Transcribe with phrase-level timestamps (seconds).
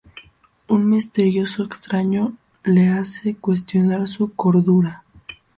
[0.67, 5.03] Un "misterioso extraño" le hace cuestionar su cordura.